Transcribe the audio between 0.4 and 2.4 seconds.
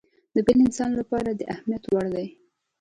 بل انسان لپاره د اهميت وړ دی.